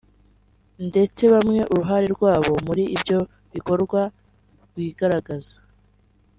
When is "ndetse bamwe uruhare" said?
0.87-2.07